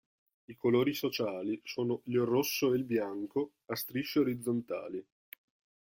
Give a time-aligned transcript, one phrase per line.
[0.45, 5.05] I colori sociali sono il rosso e il bianco, a strisce orizzontali.